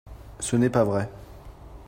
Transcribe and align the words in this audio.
Ce 0.39 0.55
n’est 0.55 0.71
pas 0.71 0.83
vrai 0.83 1.07